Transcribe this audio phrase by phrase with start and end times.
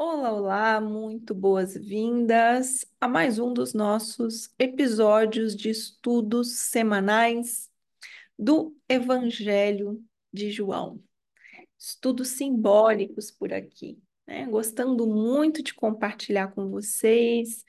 [0.00, 7.68] Olá, olá, muito boas-vindas a mais um dos nossos episódios de estudos semanais
[8.38, 10.00] do Evangelho
[10.32, 11.02] de João.
[11.76, 14.46] Estudos simbólicos por aqui, né?
[14.46, 17.64] Gostando muito de compartilhar com vocês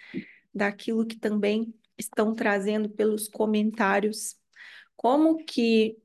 [0.54, 4.36] daquilo que também estão trazendo pelos comentários,
[4.96, 5.98] como que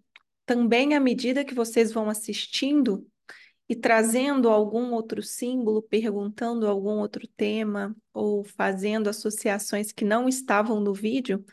[0.47, 3.07] também à medida que vocês vão assistindo,
[3.69, 10.81] e trazendo algum outro símbolo, perguntando algum outro tema ou fazendo associações que não estavam
[10.81, 11.45] no vídeo,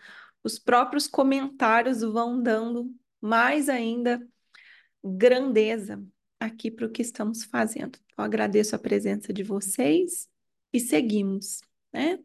[0.43, 4.25] os próprios comentários vão dando mais ainda
[5.03, 6.03] grandeza
[6.39, 7.99] aqui para o que estamos fazendo.
[8.05, 10.29] Então, agradeço a presença de vocês
[10.73, 11.61] e seguimos,
[11.93, 12.19] né?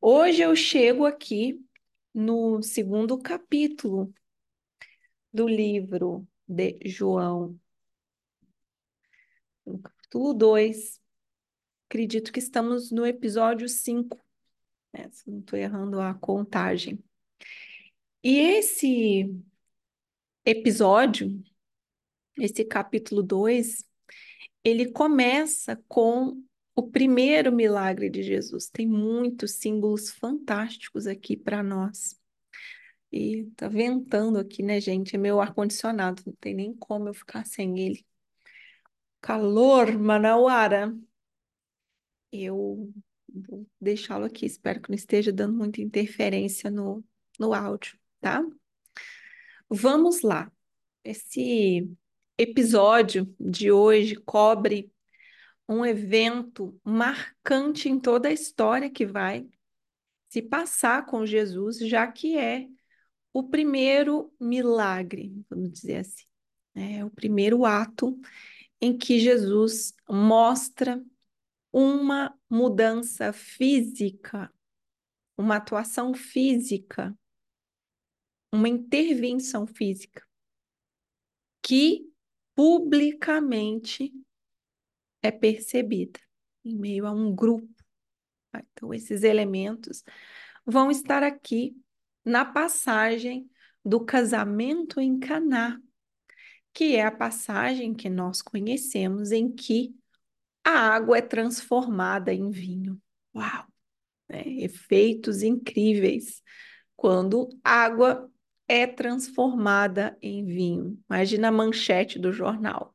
[0.00, 1.64] Hoje eu chego aqui
[2.12, 4.12] no segundo capítulo
[5.32, 7.58] do livro de João
[9.64, 11.00] no capítulo 2.
[11.88, 14.18] Acredito que estamos no episódio 5,
[14.92, 15.08] né?
[15.10, 17.02] se não estou errando a contagem.
[18.22, 19.34] E esse
[20.44, 21.42] episódio,
[22.38, 23.84] esse capítulo 2,
[24.64, 26.42] ele começa com
[26.74, 28.68] o primeiro milagre de Jesus.
[28.68, 32.18] Tem muitos símbolos fantásticos aqui para nós.
[33.10, 35.14] E tá ventando aqui, né, gente?
[35.14, 38.06] É meu ar-condicionado, não tem nem como eu ficar sem ele
[39.22, 40.94] calor, Manauara.
[42.30, 42.92] Eu
[43.28, 47.02] vou deixá-lo aqui, espero que não esteja dando muita interferência no,
[47.38, 48.44] no áudio, tá?
[49.70, 50.52] Vamos lá.
[51.04, 51.88] Esse
[52.36, 54.92] episódio de hoje cobre
[55.68, 59.48] um evento marcante em toda a história que vai
[60.28, 62.66] se passar com Jesus, já que é
[63.32, 66.24] o primeiro milagre, vamos dizer assim.
[66.74, 68.18] É o primeiro ato
[68.82, 71.00] em que Jesus mostra
[71.72, 74.52] uma mudança física,
[75.38, 77.16] uma atuação física,
[78.52, 80.26] uma intervenção física
[81.62, 82.12] que
[82.56, 84.12] publicamente
[85.22, 86.18] é percebida
[86.64, 87.72] em meio a um grupo.
[88.50, 88.64] Tá?
[88.72, 90.02] Então, esses elementos
[90.66, 91.80] vão estar aqui
[92.24, 93.48] na passagem
[93.84, 95.80] do casamento em Caná,
[96.72, 99.94] que é a passagem que nós conhecemos em que
[100.64, 103.00] a água é transformada em vinho.
[103.34, 103.66] Uau!
[104.28, 104.42] Né?
[104.46, 106.42] Efeitos incríveis
[106.96, 108.30] quando água
[108.68, 110.98] é transformada em vinho.
[111.10, 112.94] Imagina a manchete do jornal.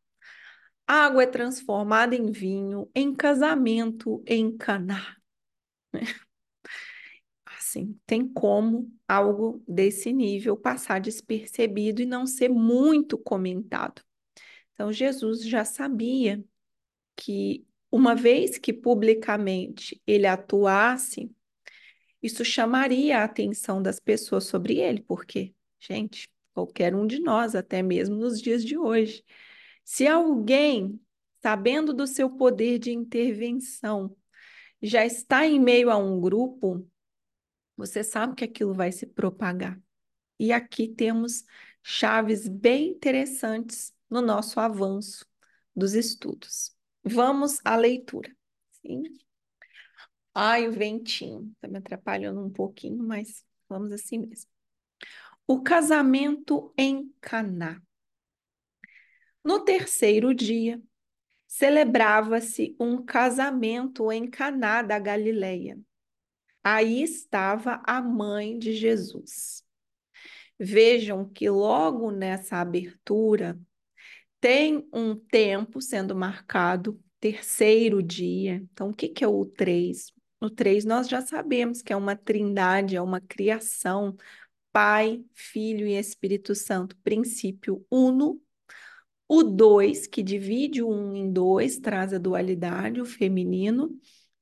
[0.87, 5.17] Água é transformada em vinho em casamento em Caná.
[7.77, 14.01] Assim, tem como algo desse nível passar despercebido e não ser muito comentado.
[14.73, 16.43] Então, Jesus já sabia
[17.15, 21.31] que, uma vez que publicamente ele atuasse,
[22.21, 27.83] isso chamaria a atenção das pessoas sobre ele, porque, gente, qualquer um de nós, até
[27.83, 29.23] mesmo nos dias de hoje,
[29.83, 30.99] se alguém,
[31.41, 34.15] sabendo do seu poder de intervenção,
[34.81, 36.87] já está em meio a um grupo,
[37.77, 39.79] você sabe que aquilo vai se propagar.
[40.39, 41.45] E aqui temos
[41.83, 45.25] chaves bem interessantes no nosso avanço
[45.75, 46.75] dos estudos.
[47.03, 48.35] Vamos à leitura.
[48.81, 49.03] Sim?
[50.33, 54.49] Ai, o ventinho está me atrapalhando um pouquinho, mas vamos assim mesmo.
[55.45, 57.81] O casamento em Caná.
[59.43, 60.81] No terceiro dia,
[61.47, 65.79] celebrava-se um casamento em Caná da Galileia
[66.69, 69.63] Aí estava a mãe de Jesus.
[70.59, 73.57] Vejam que logo nessa abertura
[74.41, 78.55] tem um tempo sendo marcado, terceiro dia.
[78.55, 80.11] Então, o que, que é o três?
[80.41, 84.17] O três nós já sabemos que é uma trindade, é uma criação,
[84.69, 88.41] Pai, Filho e Espírito Santo, princípio uno.
[89.25, 93.97] O dois, que divide o um em dois, traz a dualidade, o feminino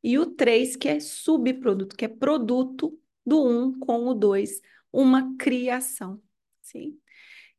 [0.05, 2.95] e o 3, que é subproduto, que é produto
[3.25, 4.61] do 1 com o 2,
[4.93, 6.21] uma criação.
[6.61, 7.01] Sim?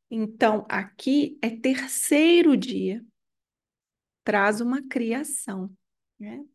[0.08, 3.04] Então, aqui é terceiro dia,
[4.22, 5.76] traz uma criação.
[6.20, 6.46] Né?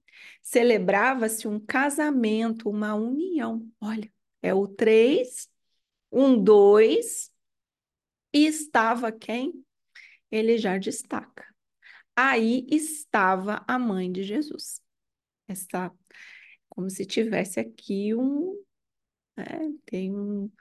[0.42, 3.70] Celebrava-se um casamento, uma união.
[3.82, 4.10] Olha,
[4.42, 5.50] é o 3,
[6.10, 7.30] um 2,
[8.32, 9.62] e estava quem?
[10.32, 11.46] Ele já destaca.
[12.16, 14.82] Aí estava a mãe de Jesus
[15.52, 15.92] essa,
[16.70, 18.56] como se tivesse aqui um,
[19.38, 19.46] né,
[19.86, 20.52] tem um,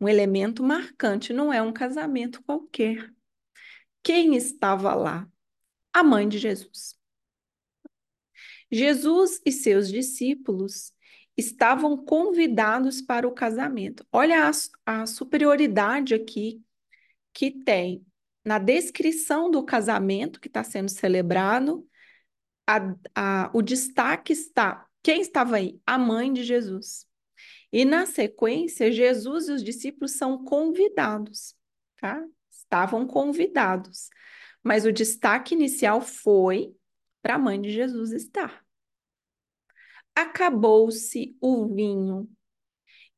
[0.00, 3.12] um elemento marcante, não é um casamento qualquer.
[4.02, 5.28] Quem estava lá?
[5.92, 6.98] A mãe de Jesus.
[8.70, 10.92] Jesus e seus discípulos
[11.36, 14.06] estavam convidados para o casamento.
[14.12, 14.48] Olha
[14.86, 16.62] a, a superioridade aqui
[17.32, 18.04] que tem
[18.44, 21.86] na descrição do casamento que está sendo celebrado.
[22.70, 24.86] A, a, o destaque está.
[25.02, 25.80] Quem estava aí?
[25.84, 27.06] A mãe de Jesus.
[27.72, 31.54] E na sequência, Jesus e os discípulos são convidados,
[31.96, 32.22] tá?
[32.50, 34.08] Estavam convidados.
[34.62, 36.74] Mas o destaque inicial foi
[37.22, 38.64] para a mãe de Jesus estar.
[40.14, 42.28] Acabou-se o vinho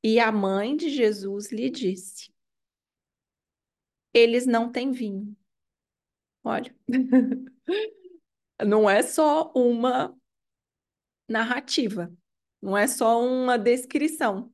[0.03, 2.33] e a mãe de Jesus lhe disse:
[4.13, 5.37] Eles não têm vinho.
[6.45, 6.75] Olha,
[8.65, 10.17] não é só uma
[11.29, 12.13] narrativa,
[12.61, 14.53] não é só uma descrição.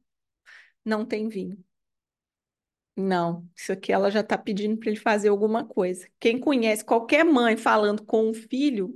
[0.85, 1.63] Não tem vinho.
[2.97, 6.09] Não, isso aqui ela já está pedindo para ele fazer alguma coisa.
[6.19, 8.89] Quem conhece qualquer mãe falando com o filho,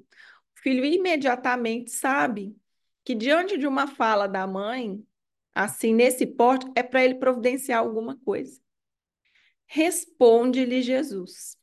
[0.56, 2.56] o filho imediatamente sabe
[3.04, 5.04] que diante de uma fala da mãe,
[5.54, 8.60] assim, nesse porte, é para ele providenciar alguma coisa.
[9.66, 11.56] Responde-lhe Jesus.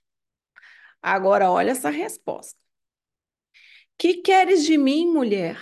[1.02, 2.60] Agora, olha essa resposta.
[4.00, 5.60] Que queres de mim, mulher?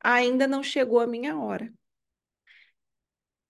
[0.00, 1.72] Ainda não chegou a minha hora.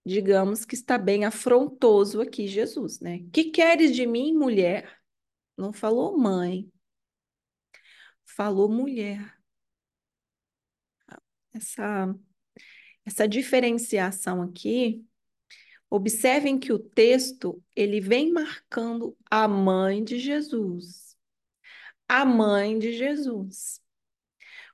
[0.05, 3.19] Digamos que está bem afrontoso aqui Jesus, né?
[3.33, 5.01] Que queres de mim, mulher?
[5.57, 6.71] Não falou mãe.
[8.23, 9.41] Falou mulher
[11.53, 12.15] essa,
[13.05, 15.05] essa diferenciação aqui,
[15.89, 21.10] observem que o texto ele vem marcando a mãe de Jesus.
[22.13, 23.81] A mãe de Jesus.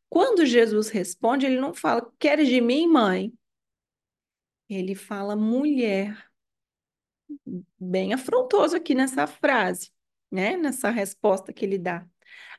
[0.10, 3.32] Quando Jesus responde, ele não fala, queres de mim, mãe?
[4.68, 6.32] Ele fala mulher.
[7.80, 9.92] Bem afrontoso aqui nessa frase,
[10.32, 10.58] né?
[10.58, 12.10] Nessa resposta que ele dá.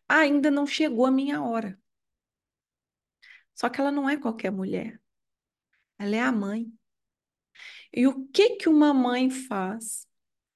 [0.09, 1.77] Ainda não chegou a minha hora.
[3.57, 5.03] Só que ela não é qualquer mulher.
[5.99, 6.73] Ela é a mãe.
[7.93, 10.07] E o que que uma mãe faz?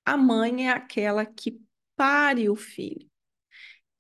[0.04, 1.60] A mãe é aquela que
[1.96, 3.10] pare o filho,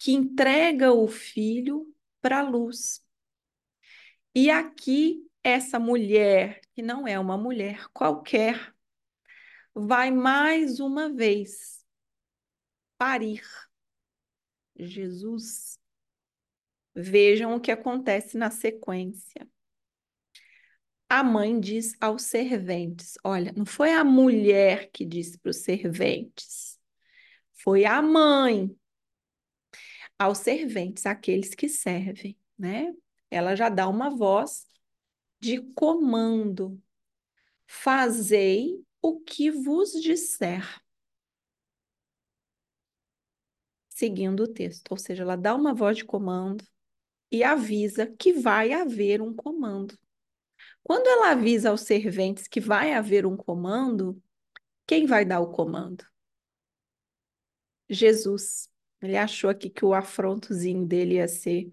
[0.02, 1.86] que entrega o filho
[2.20, 3.06] para a luz.
[4.34, 8.74] E aqui essa mulher, que não é uma mulher qualquer,
[9.72, 11.86] vai mais uma vez
[12.98, 13.44] parir
[14.74, 15.78] Jesus.
[16.92, 19.48] Vejam o que acontece na sequência.
[21.08, 26.76] A mãe diz aos serventes: Olha, não foi a mulher que disse para os serventes,
[27.52, 28.76] foi a mãe.
[30.22, 32.94] Aos serventes, aqueles que servem, né?
[33.28, 34.68] Ela já dá uma voz
[35.40, 36.80] de comando.
[37.66, 40.80] Fazei o que vos disser.
[43.88, 46.64] Seguindo o texto, ou seja, ela dá uma voz de comando
[47.28, 49.98] e avisa que vai haver um comando.
[50.84, 54.22] Quando ela avisa aos serventes que vai haver um comando,
[54.86, 56.06] quem vai dar o comando?
[57.90, 58.71] Jesus.
[59.02, 61.72] Ele achou aqui que o afrontozinho dele ia ser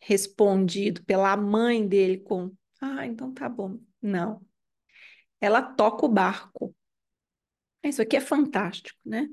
[0.00, 3.80] respondido pela mãe dele com: Ah, então tá bom.
[4.00, 4.40] Não.
[5.40, 6.74] Ela toca o barco.
[7.82, 9.28] Isso aqui é fantástico, né?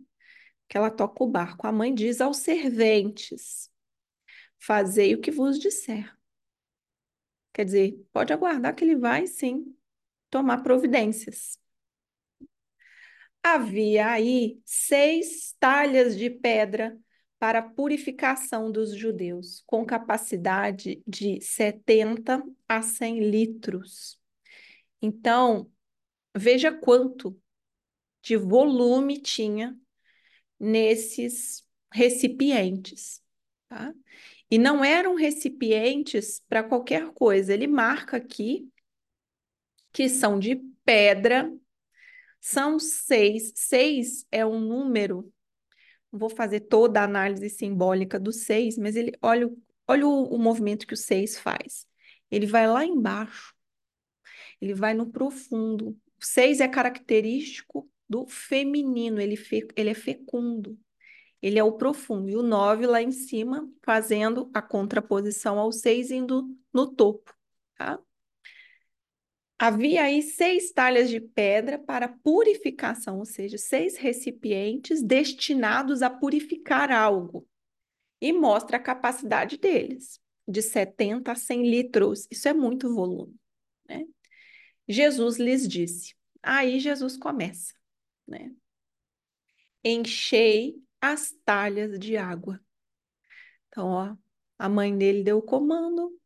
[0.68, 1.68] Que ela toca o barco.
[1.68, 3.70] A mãe diz aos serventes:
[4.60, 6.12] Fazei o que vos disser.
[7.54, 9.76] Quer dizer, pode aguardar que ele vai, sim,
[10.30, 11.60] tomar providências.
[13.44, 16.98] Havia aí seis talhas de pedra
[17.42, 24.20] para a purificação dos judeus, com capacidade de 70 a 100 litros.
[25.02, 25.68] Então,
[26.38, 27.36] veja quanto
[28.22, 29.76] de volume tinha
[30.60, 33.24] nesses recipientes.
[33.68, 33.92] Tá?
[34.52, 37.56] E não eram recipientes para qualquer coisa.
[37.56, 38.70] Ele marca aqui
[39.92, 41.52] que são de pedra,
[42.40, 43.52] são seis.
[43.56, 45.34] Seis é um número.
[46.12, 49.50] Não vou fazer toda a análise simbólica do seis, mas ele olha,
[49.88, 51.88] olha o, o movimento que o seis faz.
[52.30, 53.54] Ele vai lá embaixo,
[54.60, 55.90] ele vai no profundo.
[55.90, 60.78] O seis é característico do feminino, ele, fe, ele é fecundo
[61.42, 66.12] ele é o profundo, e o 9 lá em cima, fazendo a contraposição ao 6,
[66.12, 67.34] indo no topo,
[67.76, 68.00] tá?
[69.64, 76.92] Havia aí seis talhas de pedra para purificação, ou seja, seis recipientes destinados a purificar
[76.92, 77.48] algo.
[78.20, 82.28] E mostra a capacidade deles, de 70 a 100 litros.
[82.32, 83.36] Isso é muito volume,
[83.88, 84.04] né?
[84.88, 86.16] Jesus lhes disse.
[86.42, 87.76] Aí Jesus começa,
[88.28, 88.52] né?
[89.84, 92.60] Enchei as talhas de água.
[93.68, 94.16] Então, ó,
[94.58, 96.20] A mãe dele deu o comando,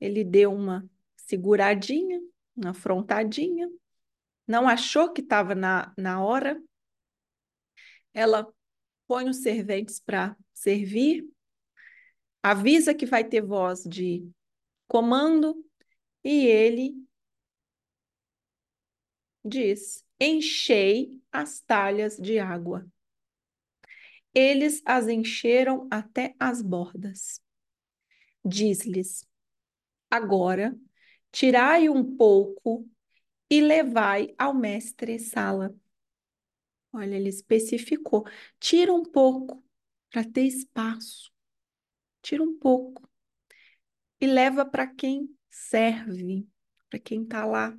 [0.00, 2.18] ele deu uma seguradinha,
[2.64, 3.68] afrontadinha,
[4.46, 6.60] não achou que estava na, na hora.
[8.14, 8.50] Ela
[9.06, 11.28] põe os serventes para servir,
[12.42, 14.28] avisa que vai ter voz de
[14.88, 15.64] comando
[16.24, 16.94] e ele
[19.44, 22.86] diz: Enchei as talhas de água.
[24.34, 27.40] Eles as encheram até as bordas.
[28.44, 29.26] Diz-lhes:
[30.10, 30.78] Agora,
[31.36, 32.88] tirai um pouco
[33.50, 35.76] e levai ao mestre Sala.
[36.90, 38.24] Olha, ele especificou:
[38.58, 39.62] tira um pouco
[40.10, 41.30] para ter espaço.
[42.22, 43.06] Tira um pouco
[44.18, 46.48] e leva para quem serve,
[46.88, 47.78] para quem está lá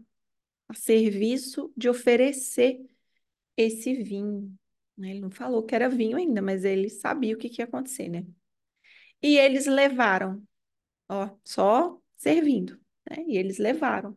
[0.68, 2.86] a serviço de oferecer
[3.58, 4.56] esse vinho.
[4.96, 5.12] Né?
[5.12, 8.08] Ele não falou que era vinho ainda, mas ele sabia o que, que ia acontecer,
[8.08, 8.24] né?
[9.20, 10.48] E eles levaram,
[11.10, 13.24] ó, só servindo, né?
[13.28, 14.16] E eles levaram.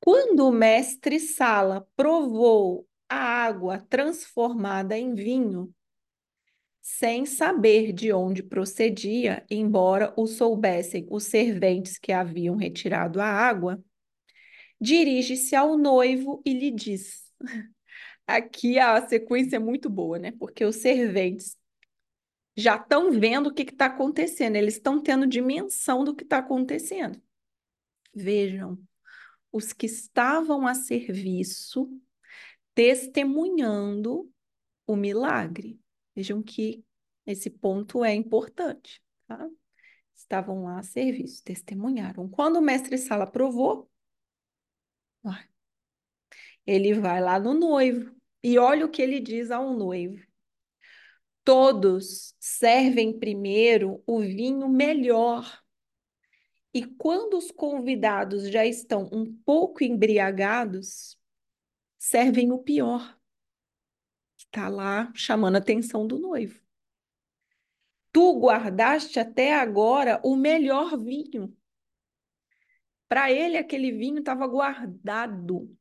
[0.00, 5.72] Quando o mestre Sala provou a água transformada em vinho,
[6.80, 13.82] sem saber de onde procedia, embora o soubessem os serventes que haviam retirado a água,
[14.80, 17.32] dirige-se ao noivo e lhe diz:
[18.26, 20.32] Aqui a sequência é muito boa, né?
[20.32, 21.56] Porque os serventes
[22.56, 27.20] já estão vendo o que está acontecendo, eles estão tendo dimensão do que está acontecendo.
[28.18, 28.78] Vejam,
[29.52, 31.86] os que estavam a serviço
[32.74, 34.32] testemunhando
[34.86, 35.78] o milagre.
[36.14, 36.82] Vejam que
[37.26, 39.46] esse ponto é importante, tá?
[40.14, 42.26] Estavam lá a serviço, testemunharam.
[42.26, 43.90] Quando o mestre Sala provou,
[46.66, 50.24] ele vai lá no noivo e olha o que ele diz ao noivo.
[51.44, 55.62] Todos servem primeiro o vinho melhor.
[56.76, 61.18] E quando os convidados já estão um pouco embriagados,
[61.98, 63.18] servem o pior.
[64.36, 66.62] Está lá chamando a atenção do noivo.
[68.12, 71.56] Tu guardaste até agora o melhor vinho.
[73.08, 75.74] Para ele, aquele vinho estava guardado.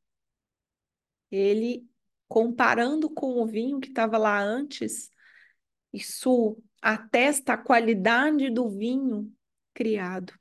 [1.29, 1.85] Ele,
[2.25, 5.11] comparando com o vinho que estava lá antes,
[5.91, 9.29] isso atesta a qualidade do vinho
[9.73, 10.33] criado.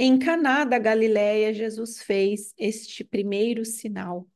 [0.00, 4.28] Em Caná da Galiléia, Jesus fez este primeiro sinal,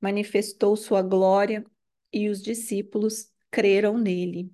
[0.00, 1.62] manifestou sua glória
[2.10, 4.50] e os discípulos creram nele.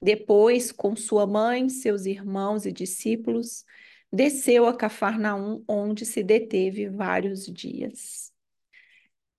[0.00, 3.64] Depois, com sua mãe, seus irmãos e discípulos,
[4.12, 8.32] desceu a Cafarnaum, onde se deteve vários dias.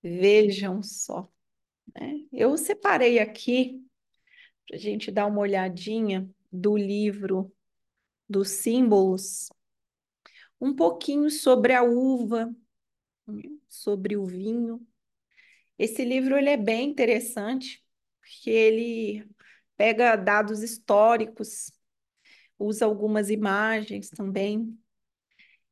[0.02, 1.30] Vejam só.
[1.94, 2.26] Né?
[2.30, 3.82] Eu separei aqui,
[4.68, 7.50] para a gente dar uma olhadinha, do livro
[8.28, 9.48] dos símbolos,
[10.60, 12.54] um pouquinho sobre a uva,
[13.68, 14.86] sobre o vinho.
[15.78, 17.82] Esse livro ele é bem interessante,
[18.20, 19.28] porque ele
[19.76, 21.72] pega dados históricos,
[22.58, 24.78] usa algumas imagens também.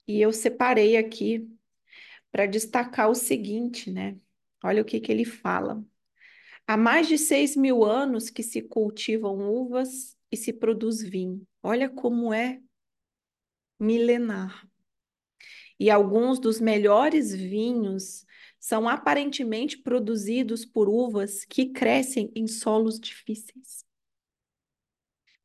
[0.07, 1.47] E eu separei aqui
[2.33, 4.17] para destacar o seguinte, né?
[4.65, 5.85] Olha o que, que ele fala.
[6.67, 11.47] Há mais de seis mil anos que se cultivam uvas e se produz vinho.
[11.63, 12.61] Olha como é
[13.79, 14.67] milenar.
[15.79, 18.27] E alguns dos melhores vinhos
[18.59, 23.89] são aparentemente produzidos por uvas que crescem em solos difíceis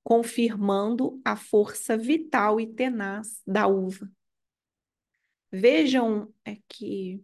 [0.03, 4.11] confirmando a força vital e tenaz da uva.
[5.51, 7.23] Vejam é que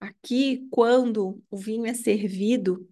[0.00, 2.88] aqui, quando o vinho é servido,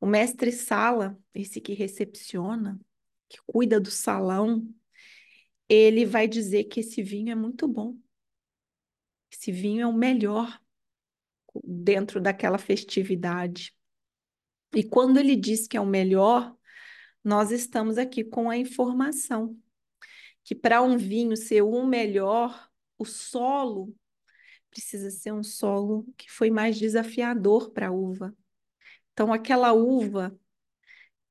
[0.00, 2.78] o mestre sala, esse que recepciona,
[3.28, 4.68] que cuida do salão,
[5.68, 7.96] ele vai dizer que esse vinho é muito bom.
[9.30, 10.60] Esse vinho é o melhor
[11.64, 13.74] dentro daquela festividade.
[14.74, 16.54] E quando ele diz que é o melhor,
[17.24, 19.58] nós estamos aqui com a informação
[20.48, 23.94] que para um vinho ser o melhor, o solo
[24.70, 28.34] precisa ser um solo que foi mais desafiador para a uva.
[29.12, 30.34] Então, aquela uva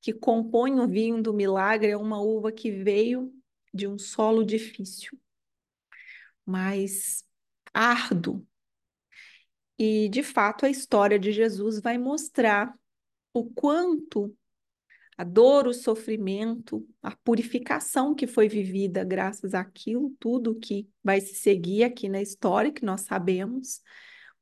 [0.01, 3.33] que compõe o vinho do milagre é uma uva que veio
[3.73, 5.19] de um solo difícil,
[6.45, 7.26] mais
[7.77, 8.45] árduo.
[9.77, 12.73] E, de fato, a história de Jesus vai mostrar
[13.31, 14.35] o quanto
[15.15, 21.35] a dor, o sofrimento, a purificação que foi vivida graças àquilo, tudo que vai se
[21.35, 23.81] seguir aqui na história, que nós sabemos,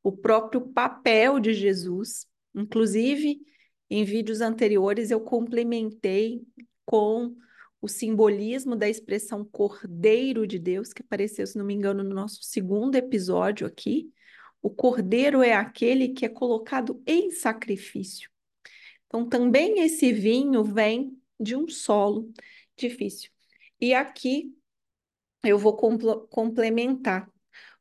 [0.04, 2.28] o próprio papel de Jesus.
[2.54, 3.40] Inclusive,
[3.90, 6.42] em vídeos anteriores, eu complementei
[6.86, 7.36] com
[7.86, 12.42] o simbolismo da expressão Cordeiro de Deus, que apareceu, se não me engano, no nosso
[12.42, 14.12] segundo episódio aqui.
[14.60, 18.28] O cordeiro é aquele que é colocado em sacrifício.
[19.06, 22.34] Então, também esse vinho vem de um solo
[22.76, 23.30] difícil.
[23.80, 24.52] E aqui
[25.44, 27.32] eu vou complementar.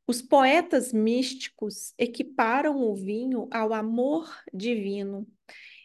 [0.07, 5.27] Os poetas místicos equiparam o vinho ao amor divino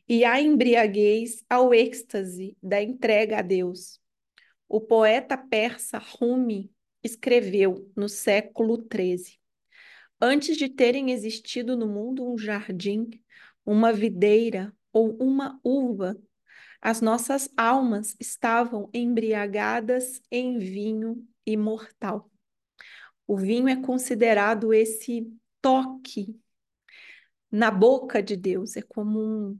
[0.09, 3.97] e à embriaguez ao êxtase da entrega a Deus.
[4.71, 6.71] O poeta persa Rumi
[7.03, 9.39] escreveu no século XIII:
[10.21, 13.09] Antes de terem existido no mundo um jardim,
[13.65, 16.15] uma videira ou uma uva,
[16.79, 22.29] as nossas almas estavam embriagadas em vinho imortal.
[23.25, 26.39] O vinho é considerado esse toque
[27.51, 29.59] na boca de Deus, é como um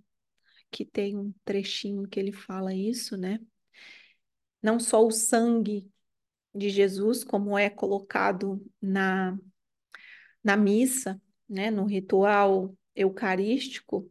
[0.69, 3.39] que tem um trechinho que ele fala isso, né?
[4.61, 5.89] Não só o sangue
[6.53, 9.37] de Jesus, como é colocado na,
[10.43, 14.09] na missa, né, no ritual eucarístico,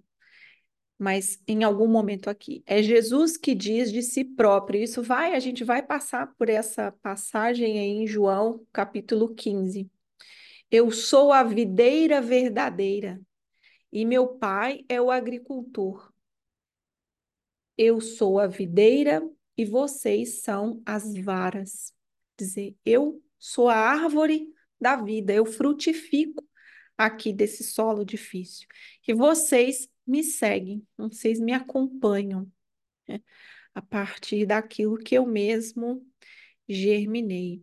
[0.99, 2.63] mas em algum momento aqui.
[2.67, 4.83] É Jesus que diz de si próprio.
[4.83, 9.89] Isso vai, a gente vai passar por essa passagem aí em João, capítulo 15.
[10.71, 13.21] Eu sou a videira verdadeira
[13.93, 16.13] e meu pai é o agricultor.
[17.77, 19.23] Eu sou a videira
[19.59, 21.93] e vocês são as varas.
[22.39, 24.47] Dizer, eu sou a árvore
[24.81, 26.49] da vida, eu frutifico
[26.97, 28.69] aqui desse solo difícil.
[29.07, 32.51] E vocês me seguem, vocês me acompanham
[33.09, 33.21] né?
[33.75, 36.07] a partir daquilo que eu mesmo
[36.69, 37.61] germinei.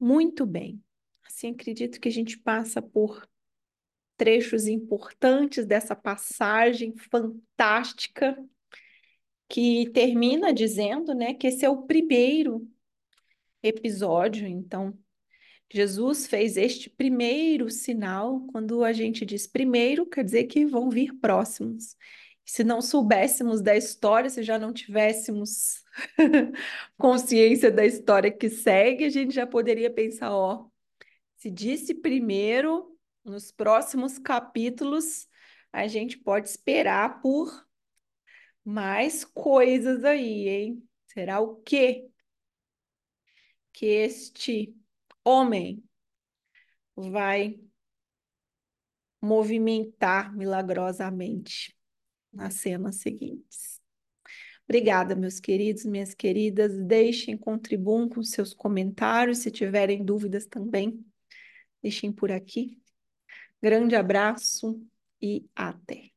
[0.00, 0.82] Muito bem.
[1.24, 3.28] Assim, acredito que a gente passa por
[4.16, 8.36] trechos importantes dessa passagem fantástica
[9.52, 12.66] que termina dizendo, né, que esse é o primeiro
[13.62, 14.46] episódio.
[14.46, 14.98] Então,
[15.70, 18.46] Jesus fez este primeiro sinal.
[18.46, 21.98] Quando a gente diz primeiro, quer dizer que vão vir próximos.
[22.46, 25.84] Se não soubéssemos da história, se já não tivéssemos
[26.96, 30.66] consciência da história que segue, a gente já poderia pensar, ó,
[31.36, 35.28] se disse primeiro, nos próximos capítulos,
[35.70, 37.66] a gente pode esperar por
[38.64, 40.88] mais coisas aí, hein?
[41.06, 42.08] Será o quê?
[43.72, 44.74] Que este
[45.24, 45.82] homem
[46.96, 47.58] vai
[49.20, 51.76] movimentar milagrosamente
[52.32, 53.80] nas cenas seguintes.
[54.64, 56.76] Obrigada, meus queridos, minhas queridas.
[56.78, 59.38] Deixem, contribuam com seus comentários.
[59.38, 61.04] Se tiverem dúvidas também,
[61.82, 62.80] deixem por aqui.
[63.60, 64.80] Grande abraço
[65.20, 66.11] e até.